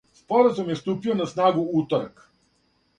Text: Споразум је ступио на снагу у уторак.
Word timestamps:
Споразум 0.19 0.71
је 0.73 0.79
ступио 0.79 1.17
на 1.21 1.29
снагу 1.35 1.69
у 1.69 1.79
уторак. 1.85 2.29